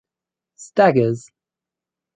[0.55, 1.29] Staggers.